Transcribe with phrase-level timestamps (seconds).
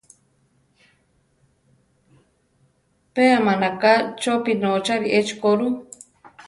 [3.13, 5.67] Pe amánaka chopí notzári echi ko ru.